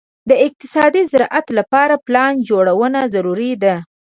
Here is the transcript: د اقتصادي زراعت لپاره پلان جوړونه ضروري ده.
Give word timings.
د 0.29 0.31
اقتصادي 0.45 1.03
زراعت 1.11 1.47
لپاره 1.57 1.95
پلان 2.05 2.33
جوړونه 2.49 2.99
ضروري 3.13 3.51
ده. 3.63 3.75